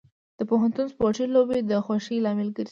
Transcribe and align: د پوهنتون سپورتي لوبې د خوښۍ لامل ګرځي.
د 0.37 0.41
پوهنتون 0.49 0.85
سپورتي 0.93 1.25
لوبې 1.35 1.59
د 1.69 1.71
خوښۍ 1.85 2.17
لامل 2.25 2.49
ګرځي. 2.55 2.69